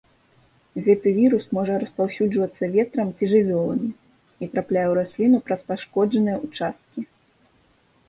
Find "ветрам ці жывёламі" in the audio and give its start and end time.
2.77-3.89